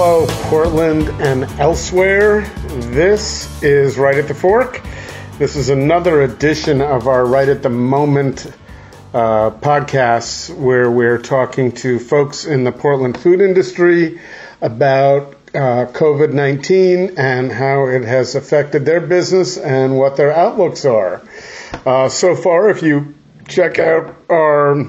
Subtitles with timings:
[0.00, 2.42] hello, Portland and elsewhere.
[2.92, 4.80] This is Right at the Fork.
[5.38, 8.46] This is another edition of our Right at the Moment
[9.12, 14.20] uh, podcasts where we're talking to folks in the Portland food industry
[14.60, 20.84] about uh, COVID 19 and how it has affected their business and what their outlooks
[20.84, 21.22] are.
[21.84, 23.16] Uh, so far, if you
[23.48, 24.86] check out our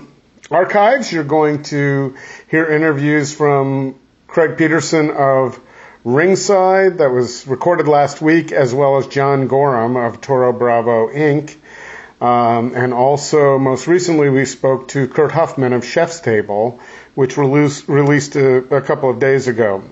[0.52, 2.16] archives, you're going to
[2.48, 5.60] hear interviews from Craig Peterson of
[6.04, 11.58] Ringside that was recorded last week, as well as John Gorham of Toro Bravo Inc.
[12.22, 16.80] Um, and also, most recently, we spoke to Kurt Huffman of ChefStable,
[17.16, 19.84] which released, released a, a couple of days ago.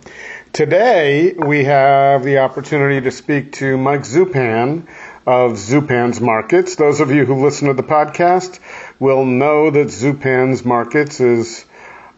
[0.54, 4.86] Today, we have the opportunity to speak to Mike Zupan
[5.26, 6.76] of Zupan's Markets.
[6.76, 8.60] Those of you who listen to the podcast
[9.00, 11.66] will know that Zupan's Markets is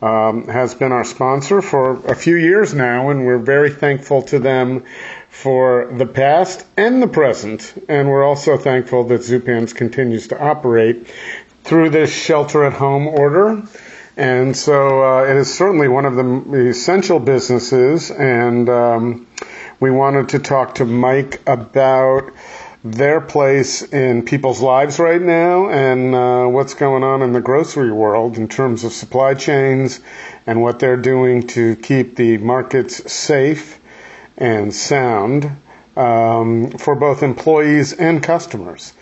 [0.01, 4.39] um, has been our sponsor for a few years now, and we're very thankful to
[4.39, 4.85] them
[5.29, 7.73] for the past and the present.
[7.89, 11.07] And we're also thankful that Zupan's continues to operate
[11.63, 13.61] through this shelter at home order.
[14.17, 18.11] And so uh, it is certainly one of the essential businesses.
[18.11, 19.27] And um,
[19.79, 22.33] we wanted to talk to Mike about
[22.83, 27.91] their place in people's lives right now and uh, what's going on in the grocery
[27.91, 29.99] world in terms of supply chains
[30.47, 33.81] and what they're doing to keep the markets safe
[34.37, 35.51] and sound
[35.97, 38.93] um, for both employees and customers.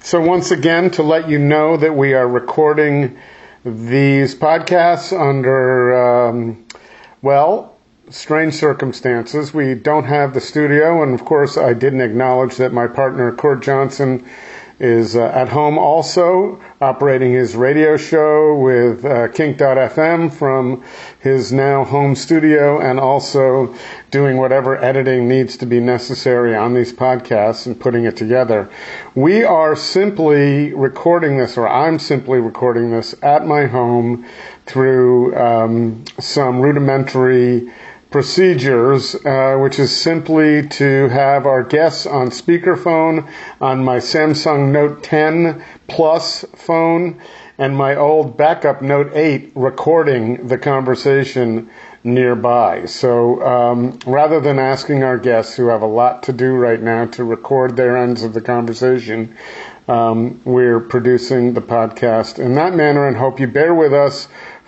[0.00, 3.18] So, once again, to let you know that we are recording
[3.64, 6.64] these podcasts under, um,
[7.20, 7.75] well,
[8.10, 9.52] strange circumstances.
[9.52, 13.62] We don't have the studio, and of course, I didn't acknowledge that my partner, Kurt
[13.62, 14.24] Johnson,
[14.78, 20.84] is uh, at home also operating his radio show with uh, Kink.fm from
[21.20, 23.74] his now home studio and also
[24.10, 28.68] doing whatever editing needs to be necessary on these podcasts and putting it together.
[29.14, 34.26] We are simply recording this, or I'm simply recording this at my home
[34.66, 37.72] through um, some rudimentary
[38.16, 45.02] procedures, uh, which is simply to have our guests on speakerphone on my Samsung Note
[45.02, 47.20] 10 Plus phone
[47.58, 51.68] and my old backup Note 8 recording the conversation
[52.04, 52.86] nearby.
[52.86, 57.04] So um, rather than asking our guests who have a lot to do right now
[57.04, 59.36] to record their ends of the conversation,
[59.88, 64.26] um, we're producing the podcast in that manner and hope you bear with us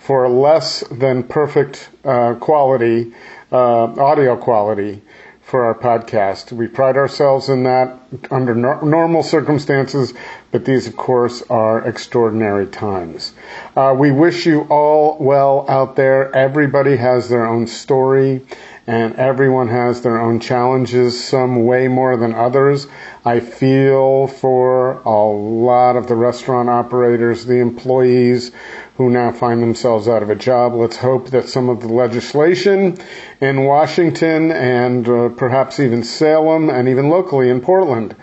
[0.09, 3.13] for less than perfect uh, quality,
[3.51, 4.99] uh, audio quality
[5.43, 6.51] for our podcast.
[6.51, 7.99] We pride ourselves in that
[8.31, 10.15] under no- normal circumstances,
[10.49, 13.33] but these, of course, are extraordinary times.
[13.75, 16.35] Uh, we wish you all well out there.
[16.35, 18.41] Everybody has their own story
[18.89, 22.87] and everyone has their own challenges, some way more than others.
[23.23, 28.51] I feel for a lot of the restaurant operators, the employees
[28.97, 30.73] who now find themselves out of a job.
[30.73, 32.97] Let's hope that some of the legislation
[33.39, 38.15] in Washington and uh, perhaps even Salem and even locally in Portland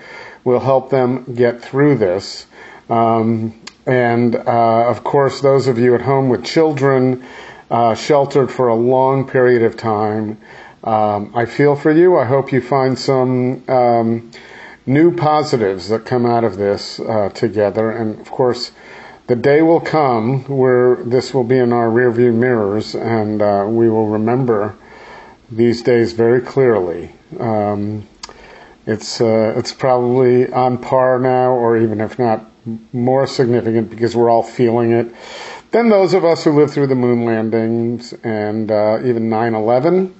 [0.42, 2.44] will help them get through this.
[2.90, 3.54] Um,
[3.86, 7.24] and uh, of course, those of you at home with children,
[7.70, 10.38] uh, sheltered for a long period of time.
[10.84, 12.16] Um, I feel for you.
[12.16, 14.30] I hope you find some um,
[14.86, 17.90] new positives that come out of this uh, together.
[17.90, 18.70] And of course,
[19.26, 23.90] the day will come where this will be in our rearview mirrors, and uh, we
[23.90, 24.76] will remember
[25.50, 27.10] these days very clearly.
[27.40, 28.06] Um,
[28.86, 32.48] it's uh, it's probably on par now, or even if not
[32.92, 35.12] more significant, because we're all feeling it
[35.70, 40.14] than those of us who lived through the moon landings and uh, even 9 11.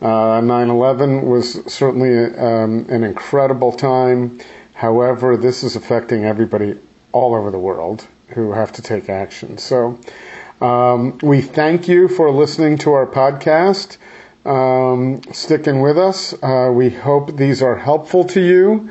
[0.00, 4.40] Uh, 9 11 was certainly um, an incredible time.
[4.74, 6.78] However, this is affecting everybody
[7.12, 9.58] all over the world who have to take action.
[9.58, 9.98] So,
[10.60, 13.96] um, we thank you for listening to our podcast,
[14.46, 16.34] um, sticking with us.
[16.42, 18.90] Uh, we hope these are helpful to you.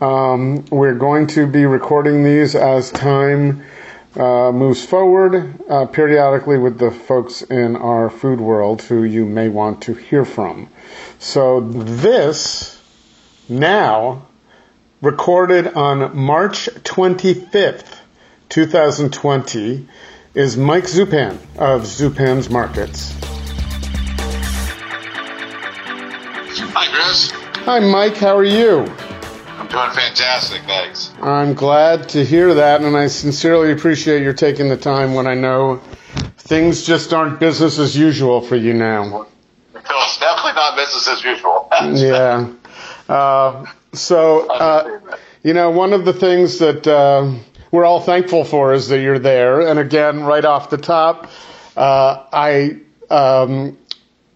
[0.00, 3.62] Um, we're going to be recording these as time
[4.16, 9.48] uh, moves forward uh, periodically with the folks in our food world who you may
[9.48, 10.68] want to hear from.
[11.18, 12.80] So this
[13.48, 14.26] now
[15.00, 17.98] recorded on March 25th,
[18.48, 19.88] 2020
[20.34, 23.14] is Mike Zupan of Zupan's Markets.
[26.72, 27.30] Hi, Chris.
[27.64, 28.16] Hi, Mike.
[28.16, 28.86] How are you?
[29.70, 31.12] Doing fantastic, thanks.
[31.22, 35.34] I'm glad to hear that, and I sincerely appreciate your taking the time when I
[35.34, 35.76] know
[36.38, 39.26] things just aren't business as usual for you now.
[39.72, 41.68] Feels it's definitely not business as usual.
[41.94, 42.52] yeah.
[43.08, 45.00] Uh, so, uh,
[45.44, 47.32] you know, one of the things that uh,
[47.70, 49.60] we're all thankful for is that you're there.
[49.60, 51.30] And again, right off the top,
[51.76, 53.78] uh, I um,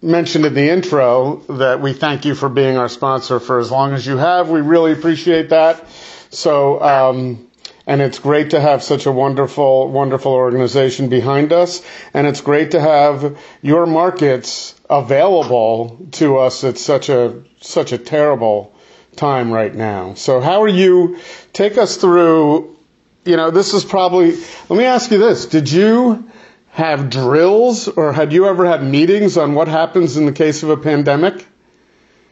[0.04, 3.92] mentioned in the intro that we thank you for being our sponsor for as long
[3.94, 4.50] as you have.
[4.50, 5.84] We really appreciate that.
[6.30, 7.48] So, um,
[7.86, 11.82] and it's great to have such a wonderful, wonderful organization behind us.
[12.12, 17.98] And it's great to have your markets available to us at such a, such a
[17.98, 18.74] terrible
[19.16, 20.14] time right now.
[20.14, 21.18] So how are you,
[21.52, 22.76] take us through,
[23.24, 24.32] you know, this is probably,
[24.68, 25.46] let me ask you this.
[25.46, 26.30] Did you
[26.74, 30.70] have drills or had you ever had meetings on what happens in the case of
[30.70, 31.46] a pandemic?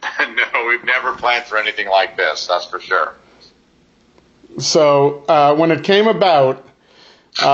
[0.19, 2.47] no, we've never planned for anything like this.
[2.47, 3.15] That's for sure.
[4.59, 6.57] So uh, when it came about,
[7.41, 7.45] uh,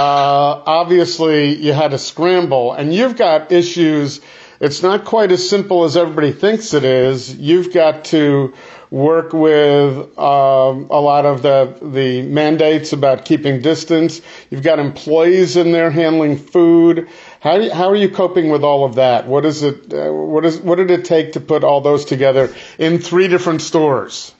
[0.65, 4.19] obviously you had to scramble, and you've got issues.
[4.59, 7.35] It's not quite as simple as everybody thinks it is.
[7.35, 8.55] You've got to
[8.91, 14.21] work with um, a lot of the the mandates about keeping distance.
[14.49, 17.09] You've got employees in there handling food.
[17.39, 19.27] How you, how are you coping with all of that?
[19.27, 19.93] What is it?
[19.93, 23.61] Uh, what is what did it take to put all those together in three different
[23.61, 24.33] stores?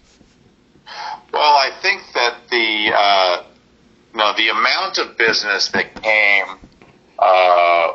[1.31, 3.43] Well, I think that the uh,
[4.15, 6.45] no the amount of business that came
[7.19, 7.93] uh,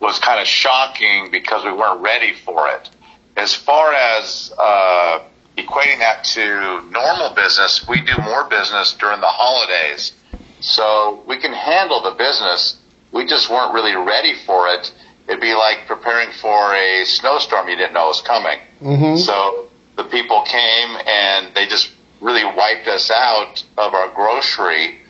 [0.00, 2.90] was kind of shocking because we weren't ready for it.
[3.36, 5.20] As far as uh,
[5.56, 10.12] equating that to normal business, we do more business during the holidays,
[10.60, 12.76] so we can handle the business.
[13.12, 14.92] We just weren't really ready for it.
[15.28, 18.58] It'd be like preparing for a snowstorm you didn't know was coming.
[18.80, 19.16] Mm-hmm.
[19.16, 25.00] So the people came and they just really wiped us out of our grocery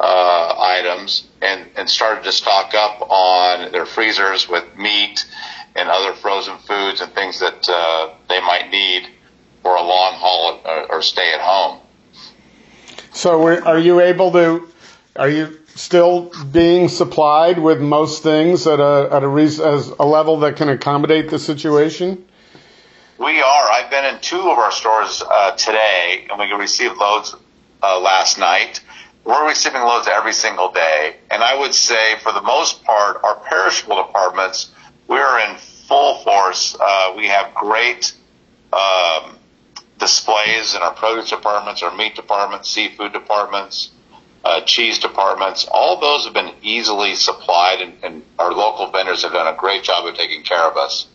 [0.00, 5.24] uh, items and, and started to stock up on their freezers with meat
[5.76, 9.08] and other frozen foods and things that uh, they might need
[9.62, 11.80] for a long haul or, or stay at home.
[13.12, 14.68] So, are you able to?
[15.16, 20.40] Are you still being supplied with most things at a at a as a level
[20.40, 22.24] that can accommodate the situation?
[23.18, 23.70] We are.
[23.70, 27.36] I've been in two of our stores uh, today, and we received loads
[27.82, 28.80] uh, last night.
[29.24, 33.36] We're receiving loads every single day, and I would say, for the most part, our
[33.36, 34.72] perishable departments
[35.12, 36.76] we're in full force.
[36.80, 38.14] Uh, we have great
[38.72, 39.36] um,
[40.02, 43.92] displays in our produce departments, our meat departments, seafood departments,
[44.44, 45.68] uh, cheese departments.
[45.70, 49.84] All those have been easily supplied, and, and our local vendors have done a great
[49.84, 51.06] job of taking care of us.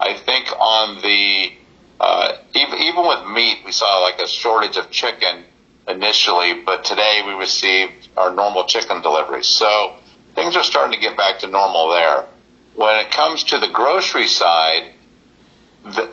[0.00, 1.52] I think on the
[2.00, 5.44] uh, even even with meat, we saw like a shortage of chicken
[5.86, 9.46] initially, but today we received our normal chicken deliveries.
[9.46, 9.94] So
[10.34, 12.26] things are starting to get back to normal there.
[12.74, 14.90] When it comes to the grocery side,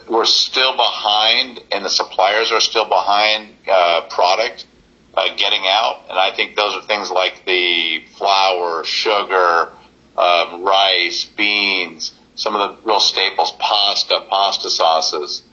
[0.08, 4.68] we're still behind, and the suppliers are still behind uh, product
[5.14, 6.04] uh, getting out.
[6.10, 9.72] And I think those are things like the flour, sugar,
[10.18, 15.44] um, rice, beans some of the real staples, pasta, pasta sauces.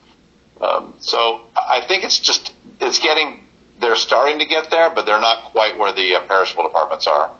[0.59, 3.45] Um, so I think it's just it's getting
[3.79, 7.31] they're starting to get there, but they're not quite where the uh, perishable departments are.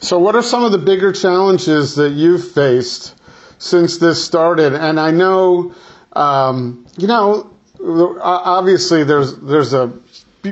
[0.00, 3.15] So, what are some of the bigger challenges that you've faced
[3.58, 4.74] since this started?
[4.74, 5.74] And I know,
[6.12, 7.50] um, you know,
[8.20, 9.92] obviously there's there's a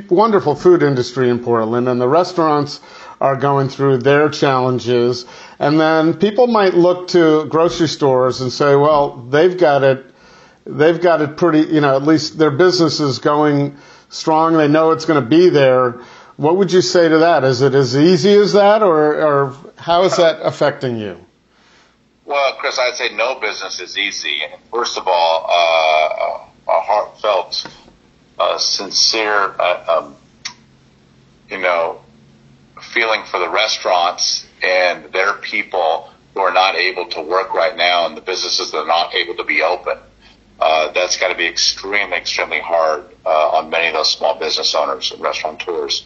[0.09, 2.79] wonderful food industry in Portland, and the restaurants
[3.21, 5.25] are going through their challenges.
[5.59, 10.05] And then people might look to grocery stores and say, well, they've got it,
[10.65, 13.77] they've got it pretty, you know, at least their business is going
[14.09, 14.57] strong.
[14.57, 16.01] They know it's going to be there.
[16.35, 17.45] What would you say to that?
[17.45, 21.24] Is it as easy as that, or, or how is that affecting you?
[22.25, 24.41] Well, Chris, I'd say no business is easy.
[24.43, 27.67] And First of all, uh, a heartfelt,
[28.39, 30.15] uh, sincere, uh, um,
[31.49, 32.01] you know,
[32.81, 38.07] feeling for the restaurants and their people who are not able to work right now
[38.07, 39.97] and the businesses that are not able to be open.
[40.59, 44.73] Uh, that's got to be extremely, extremely hard uh, on many of those small business
[44.73, 46.05] owners and restaurateurs.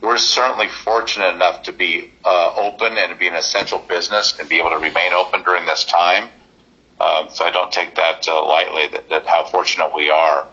[0.00, 4.48] We're certainly fortunate enough to be uh, open and to be an essential business and
[4.48, 6.28] be able to remain open during this time.
[7.00, 8.88] Um, so I don't take that uh, lightly.
[8.88, 10.46] That, that how fortunate we are.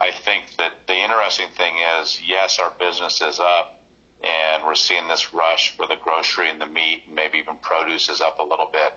[0.00, 3.78] I think that the interesting thing is, yes, our business is up
[4.22, 8.08] and we're seeing this rush for the grocery and the meat, and maybe even produce
[8.08, 8.94] is up a little bit.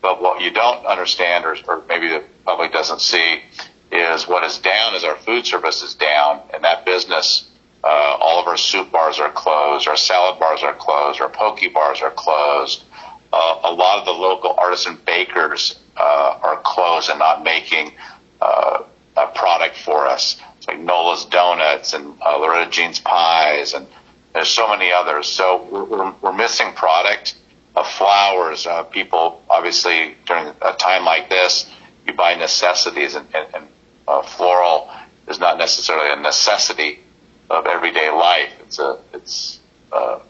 [0.00, 3.42] But what you don't understand, or, or maybe the public doesn't see,
[3.90, 7.49] is what is down is our food service is down, and that business,
[7.82, 11.60] uh, all of our soup bars are closed, our salad bars are closed, our poke
[11.72, 12.84] bars are closed.
[13.32, 17.92] uh, a lot of the local artisan bakers uh, are closed and not making
[18.40, 18.82] uh,
[19.16, 20.40] a product for us.
[20.58, 23.86] It's like Nola's Donuts and uh, Loretta Jean's Pies, and
[24.34, 25.26] there's so many others.
[25.26, 27.36] So we're, we're, missing product
[27.76, 28.66] of flowers.
[28.66, 31.70] Uh, people, obviously, during a time like this,
[32.06, 34.90] you buy necessities, and, and, and floral
[35.28, 37.00] is not necessarily a necessity
[37.50, 38.52] of everyday life.
[38.60, 39.60] It's a it's
[39.92, 40.20] uh,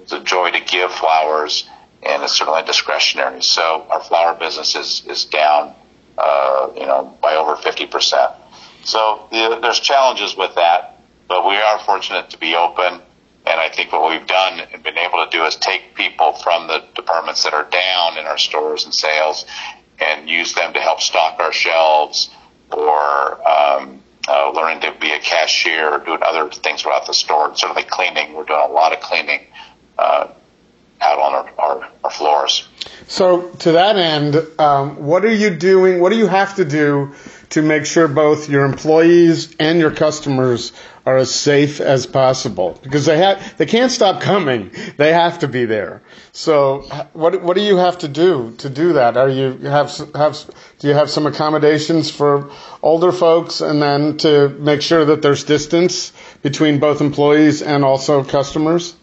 [0.00, 1.68] it's a joy to give flowers,
[2.02, 3.42] and it's certainly discretionary.
[3.42, 5.74] So our flower business is is down,
[6.18, 8.32] uh, you know, by over fifty percent.
[8.84, 13.00] So the, there's challenges with that, but we are fortunate to be open.
[13.46, 16.66] And I think what we've done and been able to do is take people from
[16.66, 19.44] the departments that are down in our stores and sales
[20.00, 22.30] and use them to help stock our shelves
[22.72, 27.54] or um, uh, learning to be a cashier or doing other things throughout the store.
[27.56, 28.34] Certainly cleaning.
[28.34, 29.40] We're doing a lot of cleaning
[29.98, 30.28] uh,
[31.00, 31.83] out on our, our.
[33.14, 36.00] So to that end, um, what are you doing?
[36.00, 37.14] What do you have to do
[37.50, 40.72] to make sure both your employees and your customers
[41.06, 42.76] are as safe as possible?
[42.82, 44.72] Because they they can't stop coming.
[44.96, 46.02] They have to be there.
[46.32, 49.16] So what what do you have to do to do that?
[49.16, 50.36] Are you have have
[50.80, 52.50] do you have some accommodations for
[52.82, 58.24] older folks, and then to make sure that there's distance between both employees and also
[58.24, 58.96] customers?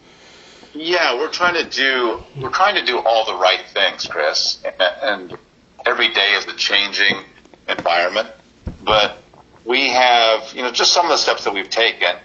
[0.74, 4.62] Yeah, we're trying to do we're trying to do all the right things, Chris,
[5.02, 5.36] and
[5.84, 7.24] every day is a changing
[7.68, 8.28] environment.
[8.82, 9.18] But
[9.64, 12.16] we have, you know, just some of the steps that we've taken.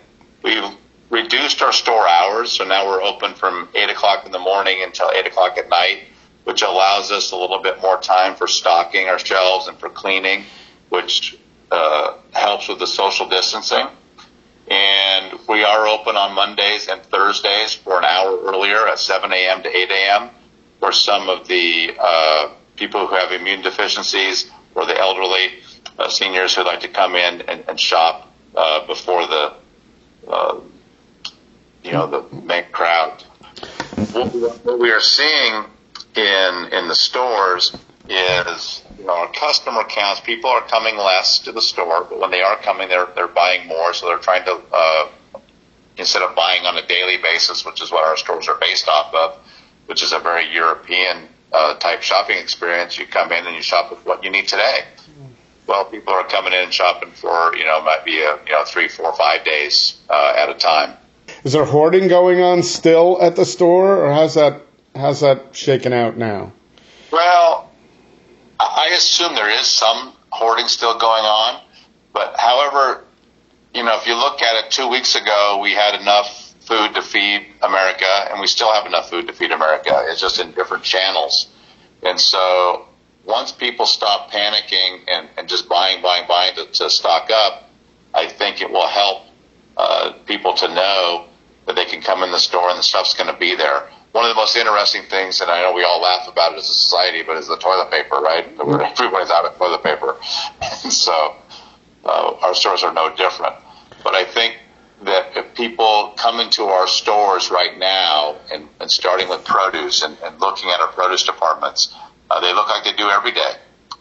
[0.43, 0.63] We've
[1.09, 5.11] reduced our store hours, so now we're open from eight o'clock in the morning until
[5.11, 6.03] eight o'clock at night,
[6.45, 10.45] which allows us a little bit more time for stocking our shelves and for cleaning,
[10.89, 11.37] which
[11.71, 13.87] uh, helps with the social distancing.
[14.69, 19.63] And we are open on Mondays and Thursdays for an hour earlier at 7 a.m.
[19.63, 20.29] to 8 a.m.
[20.79, 25.59] for some of the uh, people who have immune deficiencies or the elderly
[25.97, 29.53] uh, seniors who like to come in and, and shop uh, before the
[30.27, 30.59] uh,
[31.83, 33.23] you know the main crowd.
[34.11, 34.33] What,
[34.65, 35.63] what we are seeing
[36.15, 37.77] in in the stores
[38.09, 40.21] is you know our customer counts.
[40.21, 43.67] People are coming less to the store, but when they are coming, they're they're buying
[43.67, 43.93] more.
[43.93, 45.09] So they're trying to uh,
[45.97, 49.13] instead of buying on a daily basis, which is what our stores are based off
[49.13, 49.37] of,
[49.87, 52.97] which is a very European uh, type shopping experience.
[52.97, 54.81] You come in and you shop with what you need today.
[55.65, 58.63] Well, people are coming in and shopping for you know might be a you know
[58.65, 60.95] three, four, five days uh, at a time.
[61.43, 64.61] Is there hoarding going on still at the store, or how's that
[64.95, 66.53] how's that shaken out now?
[67.11, 67.66] Well,
[68.77, 71.61] I assume there is some hoarding still going on,
[72.13, 73.03] but however,
[73.73, 77.01] you know, if you look at it, two weeks ago we had enough food to
[77.01, 80.05] feed America, and we still have enough food to feed America.
[80.07, 81.47] It's just in different channels,
[82.03, 82.87] and so
[83.25, 87.69] once people stop panicking and, and just buying, buying, buying to, to stock up,
[88.13, 89.23] I think it will help
[89.75, 91.25] uh, people to know
[91.65, 93.89] that they can come in the store and the stuff's going to be there.
[94.11, 96.69] One of the most interesting things, and I know we all laugh about it as
[96.69, 98.47] a society, but is the toilet paper, right?
[98.59, 100.17] Everybody's out of toilet paper.
[100.61, 101.35] And so
[102.03, 103.55] uh, our stores are no different.
[104.03, 104.57] But I think
[105.03, 110.17] that if people come into our stores right now and, and starting with produce and,
[110.23, 111.93] and looking at our produce departments,
[112.31, 113.53] uh, they look like they do every day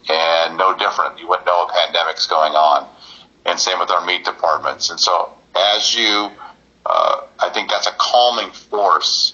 [0.09, 1.19] and no different.
[1.19, 2.89] You wouldn't know a pandemic's going on.
[3.45, 4.89] And same with our meat departments.
[4.89, 6.29] And so as you,
[6.85, 9.33] uh, I think that's a calming force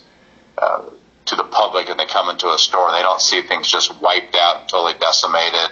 [0.58, 0.84] uh,
[1.26, 4.00] to the public and they come into a store and they don't see things just
[4.02, 5.70] wiped out and totally decimated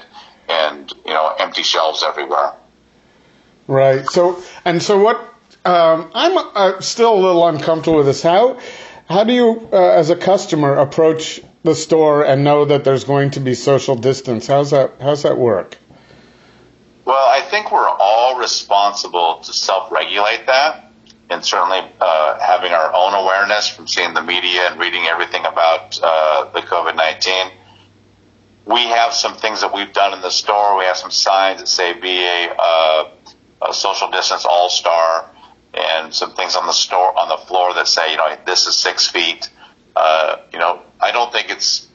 [0.50, 2.54] and, you know, empty shelves everywhere.
[3.68, 4.06] Right.
[4.08, 5.18] So, and so what,
[5.64, 8.24] um, I'm uh, still a little uncomfortable with this.
[8.24, 8.60] How,
[9.08, 13.32] how do you, uh, as a customer, approach the store and know that there's going
[13.32, 14.48] to be social distance?
[14.48, 14.94] How's that?
[15.00, 15.78] How's that work?
[17.06, 20.91] Well, I think we're all responsible to self-regulate that,
[21.32, 25.98] and certainly uh, having our own awareness from seeing the media and reading everything about
[26.04, 27.52] uh, the COVID-19.
[28.66, 30.78] We have some things that we've done in the store.
[30.78, 33.10] We have some signs that say "Be a, uh,
[33.62, 35.26] a social distance all star,"
[35.74, 38.76] and some things on the store on the floor that say, you know, this is
[38.76, 39.50] six feet.
[39.96, 41.88] Uh, you know, I don't think it's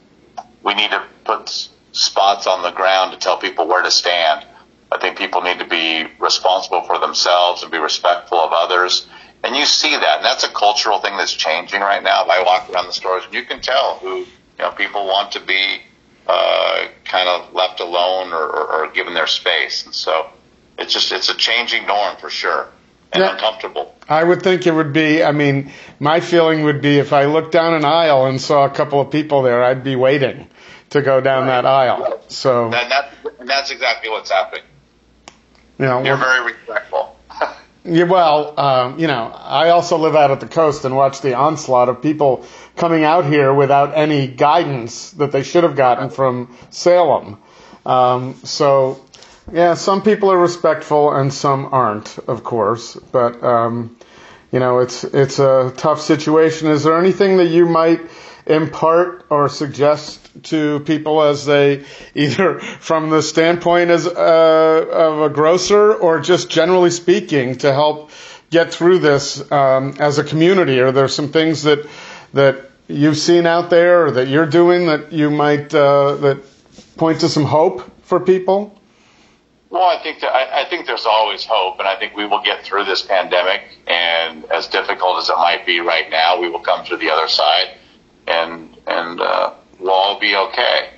[0.63, 4.45] we need to put spots on the ground to tell people where to stand.
[4.91, 9.07] I think people need to be responsible for themselves and be respectful of others.
[9.43, 12.23] And you see that, and that's a cultural thing that's changing right now.
[12.23, 14.27] If I walk around the stores, and you can tell who you
[14.59, 15.81] know people want to be
[16.27, 19.85] uh, kind of left alone or, or, or given their space.
[19.85, 20.29] And so
[20.77, 22.67] it's just it's a changing norm for sure.
[23.13, 23.33] and yeah.
[23.33, 23.95] uncomfortable.
[24.09, 25.23] I would think it would be.
[25.23, 28.69] I mean, my feeling would be if I looked down an aisle and saw a
[28.69, 30.47] couple of people there, I'd be waiting
[30.89, 31.61] to go down right.
[31.61, 32.21] that aisle.
[32.27, 34.63] So and, that, that's exactly what's happening.
[35.79, 37.16] You know, you're very respectful.
[37.89, 41.35] Yeah, well, um, you know, I also live out at the coast and watch the
[41.35, 46.53] onslaught of people coming out here without any guidance that they should have gotten from
[46.69, 47.39] Salem.
[47.85, 49.05] Um, so,
[49.53, 52.95] yeah, some people are respectful and some aren't, of course.
[52.95, 53.95] But um,
[54.51, 56.67] you know, it's it's a tough situation.
[56.67, 58.01] Is there anything that you might
[58.47, 61.85] impart or suggest to people as they
[62.15, 68.11] either from the standpoint as uh, of a grocer or just generally speaking to help
[68.49, 70.79] get through this um, as a community?
[70.79, 71.87] Are there some things that
[72.33, 76.43] that you've seen out there or that you're doing that you might uh, that
[76.97, 78.73] point to some hope for people?
[79.69, 82.41] Well, I think that, I, I, think there's always hope, and I think we will
[82.41, 83.63] get through this pandemic.
[83.85, 87.27] And as difficult as it might be right now, we will come to the other
[87.27, 87.71] side,
[88.27, 90.89] and and uh, we'll all be okay.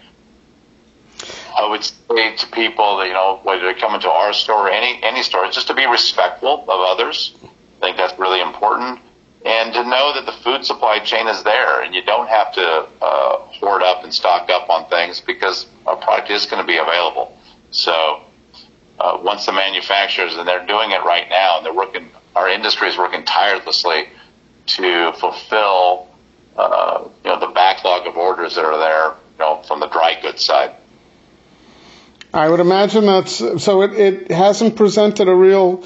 [1.58, 4.70] I would say to people that you know whether they come into our store or
[4.70, 7.36] any any store, just to be respectful of others.
[7.44, 9.00] I think that's really important,
[9.46, 12.88] and to know that the food supply chain is there, and you don't have to
[13.02, 16.78] uh, hoard up and stock up on things because our product is going to be
[16.78, 17.38] available.
[17.72, 18.24] So
[19.00, 22.90] uh, once the manufacturers, and they're doing it right now, and they're working, our industry
[22.90, 24.10] is working tirelessly
[24.68, 26.09] to fulfill,
[26.62, 30.20] uh, you know, the backlog of orders that are there, you know, from the dry
[30.22, 30.76] goods side.
[32.34, 33.82] I would imagine that's so.
[33.82, 35.84] It, it hasn't presented a real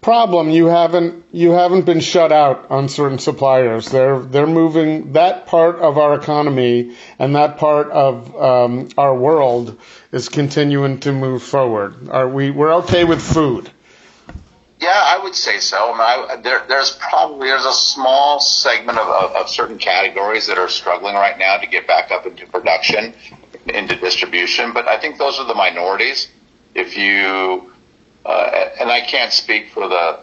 [0.00, 0.50] problem.
[0.50, 3.88] You haven't you haven't been shut out on certain suppliers.
[3.88, 9.80] They're they're moving that part of our economy and that part of um, our world
[10.12, 12.08] is continuing to move forward.
[12.08, 13.70] Are we we're okay with food?
[14.80, 15.92] Yeah, I would say so.
[15.92, 20.46] I mean, I, there, there's probably there's a small segment of, of, of certain categories
[20.46, 23.12] that are struggling right now to get back up into production,
[23.66, 24.72] into distribution.
[24.72, 26.28] But I think those are the minorities.
[26.74, 27.70] If you
[28.24, 30.20] uh, and I can't speak for the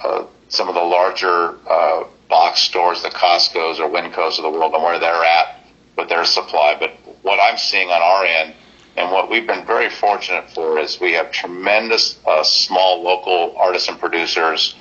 [0.00, 4.72] uh, some of the larger uh, box stores, the Costco's or Winco's of the world,
[4.72, 5.64] and where they're at
[5.96, 6.76] with their supply.
[6.78, 8.54] But what I'm seeing on our end,
[8.96, 13.96] and what we've been very fortunate for, is we have tremendous uh, small local artisan
[13.96, 14.74] producers.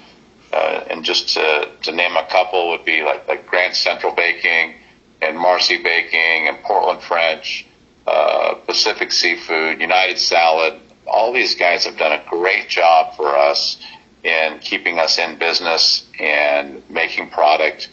[0.51, 4.75] Uh, and just to, to name a couple would be like like Grand Central Baking
[5.21, 7.67] and Marsee Baking and Portland French,
[8.07, 13.77] uh, Pacific Seafood, United Salad, all these guys have done a great job for us
[14.23, 17.89] in keeping us in business and making product.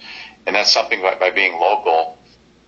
[0.47, 2.19] And that's something by, by being local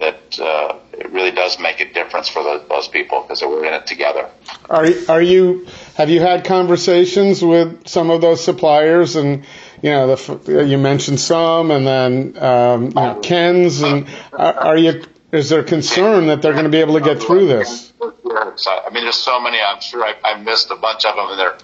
[0.00, 0.78] that uh,
[1.08, 4.28] it really does make a difference for those, those people because we're in it together.
[4.68, 9.44] Are are you have you had conversations with some of those suppliers and
[9.82, 14.76] you know the, you mentioned some and then um, you know, Ken's and are, are
[14.76, 17.92] you is there concern that they're going to be able to get through this?
[18.00, 19.58] I mean, there's so many.
[19.60, 21.30] I'm sure I, I missed a bunch of them.
[21.30, 21.58] And there,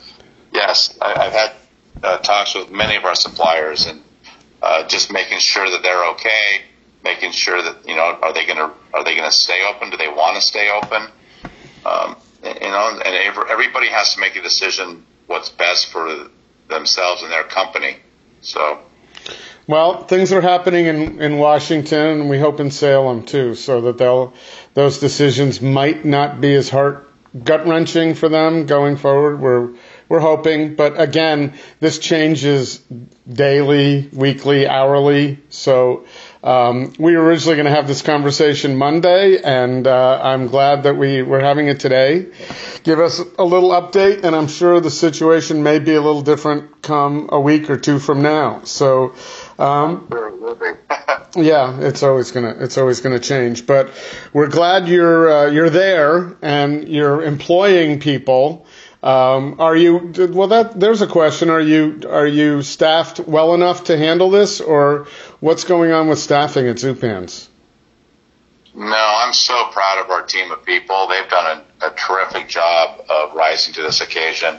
[0.52, 1.52] yes, I, have had
[2.02, 4.02] uh, talks with many of our suppliers, and
[4.62, 6.62] uh, just making sure that they're okay,
[7.04, 9.90] making sure that you know, are they going to are they going to stay open?
[9.90, 11.08] Do they want to stay open?
[11.86, 16.28] Um, you know, and everybody has to make a decision what's best for
[16.68, 17.96] themselves and their company.
[18.40, 18.80] So
[19.66, 23.96] well, things are happening in, in Washington, and we hope in Salem too, so that
[23.96, 24.34] they'll
[24.74, 27.08] those decisions might not be as heart
[27.42, 29.40] gut wrenching for them going forward.
[29.40, 29.70] We're
[30.06, 32.82] we're hoping, but again, this changes
[33.26, 35.38] daily, weekly, hourly.
[35.48, 36.04] So
[36.44, 40.94] um, we were originally going to have this conversation Monday, and uh, I'm glad that
[40.94, 42.26] we were having it today.
[42.82, 46.82] Give us a little update, and I'm sure the situation may be a little different
[46.82, 48.62] come a week or two from now.
[48.64, 49.14] So
[49.58, 50.06] um,
[51.36, 53.90] yeah, it's always gonna it's always gonna change, but
[54.34, 58.66] we're glad you're uh, you're there and you're employing people.
[59.02, 60.48] Um, are you well?
[60.48, 61.50] That there's a question.
[61.50, 65.08] Are you are you staffed well enough to handle this, or
[65.44, 67.50] what's going on with staffing at Zupan's?
[68.74, 71.06] No, I'm so proud of our team of people.
[71.06, 74.58] They've done a, a terrific job of rising to this occasion,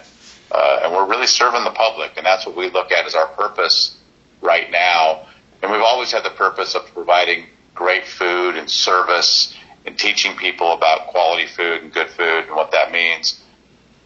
[0.52, 3.26] uh, and we're really serving the public, and that's what we look at as our
[3.30, 3.98] purpose
[4.42, 5.26] right now.
[5.64, 10.72] And we've always had the purpose of providing great food and service and teaching people
[10.72, 13.42] about quality food and good food and what that means.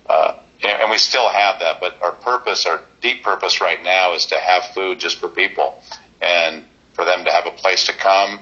[0.06, 4.14] Uh, and, and we still have that, but our purpose, our deep purpose right now
[4.14, 5.84] is to have food just for people
[6.22, 8.40] and for them to have a place to come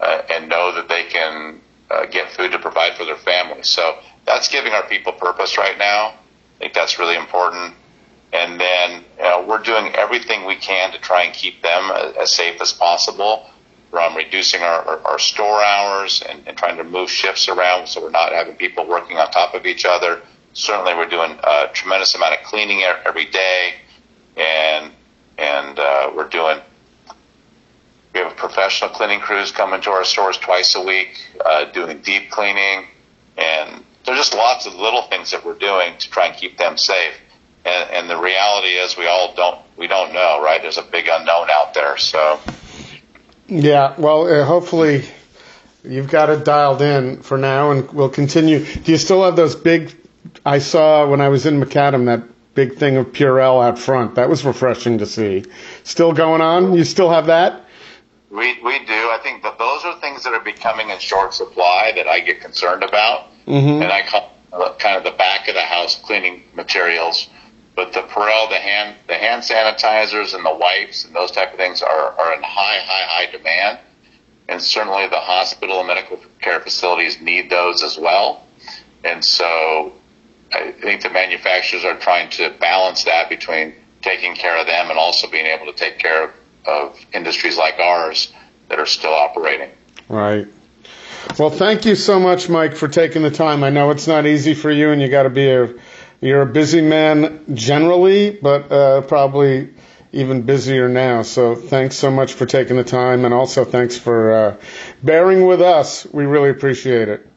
[0.00, 3.68] uh, and know that they can uh, get food to provide for their families.
[3.68, 6.08] So that's giving our people purpose right now.
[6.08, 7.74] I think that's really important.
[8.32, 12.16] And then you know, we're doing everything we can to try and keep them as,
[12.16, 13.50] as safe as possible
[13.90, 18.00] from reducing our, our, our store hours and, and, trying to move shifts around so
[18.00, 20.22] we're not having people working on top of each other.
[20.54, 23.74] Certainly, we're doing a tremendous amount of cleaning every day,
[24.36, 24.92] and
[25.38, 26.58] and uh, we're doing.
[28.14, 32.30] We have professional cleaning crews coming to our stores twice a week, uh, doing deep
[32.30, 32.86] cleaning,
[33.38, 36.76] and there's just lots of little things that we're doing to try and keep them
[36.76, 37.14] safe.
[37.64, 40.60] And, and the reality is, we all don't we don't know, right?
[40.60, 42.38] There's a big unknown out there, so.
[43.48, 45.04] Yeah, well, uh, hopefully
[45.84, 48.64] you've got it dialed in for now, and we'll continue.
[48.64, 49.94] Do you still have those big?
[50.44, 52.22] I saw when I was in Macadam that
[52.54, 54.16] big thing of Purell out front.
[54.16, 55.44] That was refreshing to see.
[55.84, 56.74] Still going on?
[56.74, 57.64] You still have that?
[58.32, 58.94] We we do.
[58.94, 62.40] I think that those are things that are becoming in short supply that I get
[62.40, 63.82] concerned about, mm-hmm.
[63.82, 64.32] and I call
[64.78, 67.28] kind of the back of the house cleaning materials.
[67.76, 71.58] But the Purell, the hand the hand sanitizers and the wipes and those type of
[71.58, 73.80] things are, are in high high high demand,
[74.48, 78.46] and certainly the hospital and medical care facilities need those as well.
[79.04, 79.92] And so
[80.54, 84.98] I think the manufacturers are trying to balance that between taking care of them and
[84.98, 86.30] also being able to take care of
[86.66, 88.32] of industries like ours
[88.68, 89.70] that are still operating.
[90.08, 90.48] Right.
[91.38, 93.64] Well, thank you so much, Mike, for taking the time.
[93.64, 95.74] I know it's not easy for you, and you got to be a
[96.20, 99.74] you're a busy man generally, but uh, probably
[100.12, 101.22] even busier now.
[101.22, 104.56] So thanks so much for taking the time, and also thanks for uh,
[105.02, 106.06] bearing with us.
[106.06, 107.28] We really appreciate it.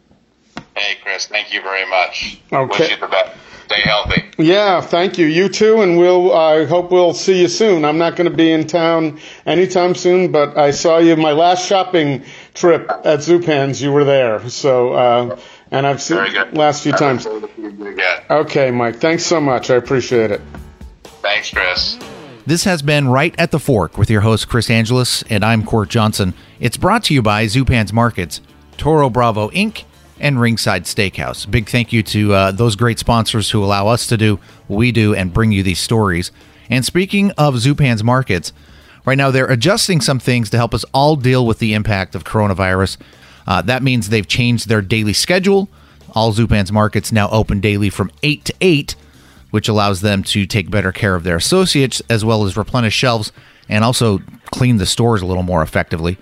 [0.76, 2.40] Hey, Chris, thank you very much.
[2.52, 2.84] Okay.
[2.84, 3.38] Wish you the best.
[3.66, 4.24] Stay healthy.
[4.38, 5.26] Yeah, thank you.
[5.26, 6.32] You too, and we'll.
[6.34, 7.84] I hope we'll see you soon.
[7.84, 11.66] I'm not going to be in town anytime soon, but I saw you my last
[11.66, 12.24] shopping
[12.54, 13.82] trip at Zupan's.
[13.82, 15.40] You were there, so uh,
[15.72, 16.18] and I've seen
[16.54, 17.26] last few times.
[18.30, 18.98] Okay, Mike.
[18.98, 19.72] Thanks so much.
[19.72, 20.42] I appreciate it.
[21.04, 21.98] Thanks, Chris.
[22.46, 25.90] This has been Right at the Fork with your host Chris Angelus, and I'm Court
[25.90, 26.36] Johnson.
[26.60, 28.42] It's brought to you by Zupan's Markets,
[28.78, 29.86] Toro Bravo Inc
[30.20, 31.50] and Ringside Steakhouse.
[31.50, 34.92] Big thank you to uh, those great sponsors who allow us to do what we
[34.92, 36.32] do and bring you these stories.
[36.70, 38.54] And speaking of Zupan's markets,
[39.06, 42.24] right now they're adjusting some things to help us all deal with the impact of
[42.24, 42.98] coronavirus.
[43.48, 45.70] Uh, that means they've changed their daily schedule.
[46.14, 48.96] All Zupan's markets now open daily from 8 to 8,
[49.52, 53.32] which allows them to take better care of their associates as well as replenish shelves
[53.68, 54.20] and also
[54.52, 56.18] clean the stores a little more effectively.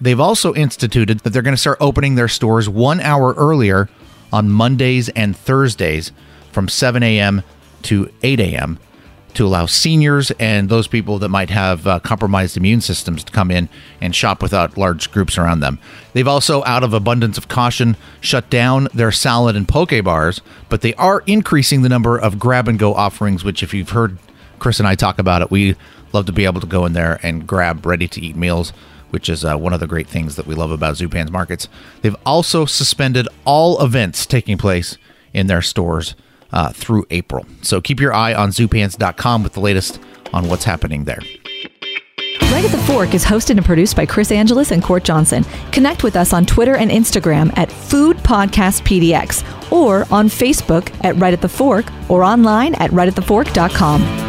[0.00, 3.88] They've also instituted that they're going to start opening their stores one hour earlier
[4.32, 6.12] on Mondays and Thursdays
[6.52, 7.42] from 7 a.m.
[7.82, 8.78] to 8 a.m.
[9.34, 13.50] to allow seniors and those people that might have uh, compromised immune systems to come
[13.50, 13.68] in
[14.00, 15.78] and shop without large groups around them.
[16.12, 20.82] They've also, out of abundance of caution, shut down their salad and poke bars, but
[20.82, 24.18] they are increasing the number of grab and go offerings, which, if you've heard
[24.58, 25.76] Chris and I talk about it, we
[26.12, 28.72] love to be able to go in there and grab ready to eat meals
[29.10, 31.68] which is uh, one of the great things that we love about Zupan's markets.
[32.02, 34.96] They've also suspended all events taking place
[35.32, 36.14] in their stores
[36.52, 37.46] uh, through April.
[37.62, 40.00] So keep your eye on zupans.com with the latest
[40.32, 41.20] on what's happening there.
[42.50, 45.44] Right at the Fork is hosted and produced by Chris Angelus and Court Johnson.
[45.70, 51.14] Connect with us on Twitter and Instagram at Food Podcast PDX or on Facebook at
[51.16, 54.27] Right at the Fork or online at rightatthefork.com.